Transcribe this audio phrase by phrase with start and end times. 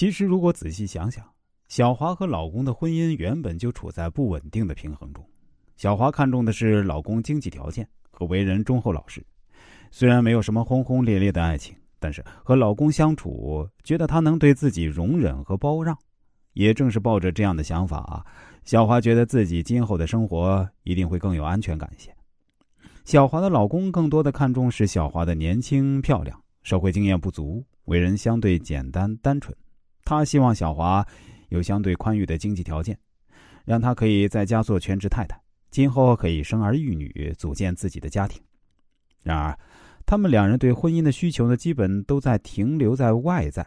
[0.00, 1.22] 其实，如果仔细想想，
[1.68, 5.22] 小华和老公的婚姻原本就处在不稳定的平衡中。
[5.76, 9.22] 小华看重的是老公经济条件和为人忠厚老实，
[9.90, 15.94] 虽然没有什么轰轰烈烈的爱情，但是和老公相处，觉得他能对自己容忍和包让。
[16.54, 18.24] 也正是抱着这样的想法啊，
[18.64, 22.10] 小华觉得自己今后的生活一定会更有安全感一些。
[23.04, 29.54] 小华的老公更多的看重是小华的年轻漂亮，社会经验不足，为人相对简单单纯。
[30.10, 31.06] 他希望小华
[31.50, 32.98] 有相对宽裕的经济条件，
[33.64, 38.42] 让他可以在家做全职太太，今后可以生儿育女，组建自己的家庭。
[39.22, 39.56] 然而，
[40.04, 43.64] 他们两人对婚姻的需求呢，基本都在停留在外在。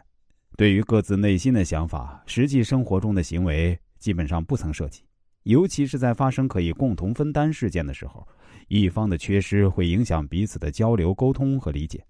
[0.54, 5.02] 对于各自内心的想法，实际生活中的行为基本上不曾涉及，
[5.44, 8.28] 尤其是在发生可以共同分担事件的时候，
[8.68, 12.04] 一方的缺失会影响彼此的交流、沟通和理解，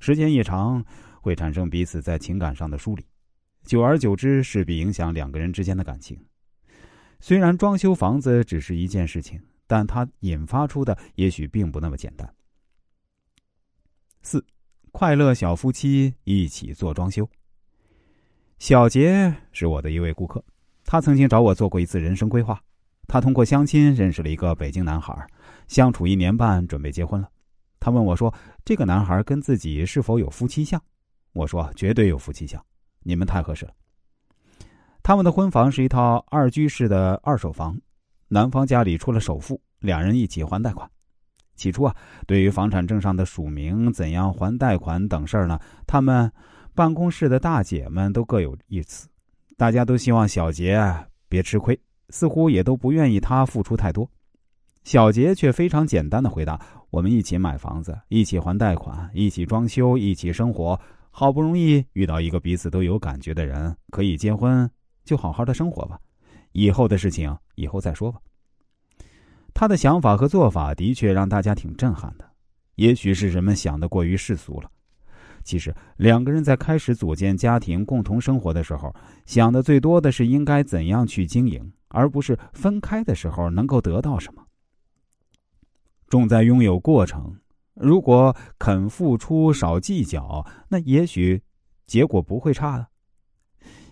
[0.00, 0.82] 时间一长
[1.20, 3.04] 会产生彼此在情感上的疏离，
[3.68, 6.18] 久而久之势必影响两个人之间的感情。
[7.20, 12.26] 虽然装修房子只是一件事情，但它引发出的也许并不那么简单。
[14.22, 14.42] 四，
[14.90, 17.28] 快乐小夫妻一起做装修。
[18.58, 20.42] 小杰是我的一位顾客，
[20.86, 22.58] 他曾经找我做过一次人生规划。
[23.06, 25.14] 他通过相亲认识了一个北京男孩，
[25.66, 27.28] 相处一年半，准备结婚了。
[27.78, 28.32] 他问我说
[28.64, 30.82] ：“这个男孩跟自己是否有夫妻相？”
[31.34, 32.64] 我说：“绝对有夫妻相，
[33.02, 33.72] 你们太合适了。”
[35.02, 37.78] 他们的婚房是一套二居室的二手房，
[38.28, 40.88] 男方家里出了首付，两人一起还贷款。
[41.56, 41.96] 起初啊，
[42.26, 46.30] 对于房产证上的署名、怎样还贷款等事儿呢，他们。
[46.74, 49.08] 办公室的大姐们都各有一词，
[49.56, 50.80] 大家都希望小杰
[51.28, 51.76] 别吃亏，
[52.10, 54.08] 似乎也都不愿意他付出太多。
[54.84, 56.56] 小杰却非常简单的回答
[56.90, 60.80] ：“我们一起买房子，一起还贷款，一起装修，一起生活。
[61.18, 64.70] 好不容易遇到一个彼此都有感觉的人，可以结婚，
[65.04, 65.98] 就好好的生活吧。
[66.52, 68.20] 以后的事情以后再说吧。”
[69.52, 72.30] 他的想法和做法的确让大家挺震撼的，
[72.76, 74.70] 也许是人们想的过于世俗了。
[75.42, 78.94] 其实，两个人在开始组建家庭、共同生活的时候，
[79.26, 84.46] 想的最多的是应该怎样去经营，而不是分开的时候能够得到什么。
[86.08, 87.34] 重在拥有过程。
[87.80, 91.40] 如果肯付出、少计较，那也许
[91.86, 92.86] 结果不会差的。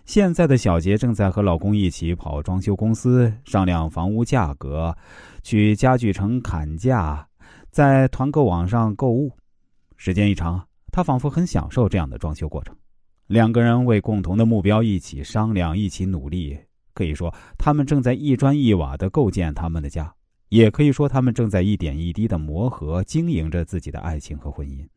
[0.05, 4.95] 现在的小杰正在和老公一起跑装修公司，商量房屋价格，
[5.43, 7.27] 去家具城砍价，
[7.71, 9.31] 在团购网上购物。
[9.95, 10.63] 时间一长。
[10.89, 12.75] 他仿佛很享受这样的装修过程，
[13.27, 16.57] 两个人为共同的目标一起商量，一起努力。
[16.95, 20.11] 可以说，他们正在一砖一瓦的构建他们的家，
[20.49, 24.87] 也可以说，他们正在一点一滴的磨合，经营着自己的爱情和婚姻。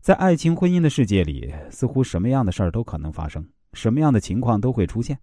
[0.00, 5.18] 在爱情婚姻的世界里，似乎什么样的事儿都可能发生，什么样的情况都会出现。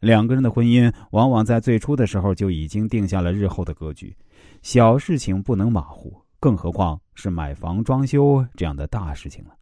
[0.00, 4.16] 两个人的婚姻往往在最初的时候就已经定下了日后的格局，
[4.62, 6.20] 小事情不能马虎。
[6.40, 9.54] 更何况是买房装修这样的大事情了。